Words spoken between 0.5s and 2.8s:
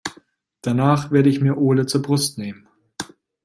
Danach werde ich mir Ole zur Brust nehmen.